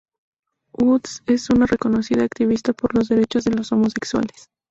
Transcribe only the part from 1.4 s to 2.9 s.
una reconocida activista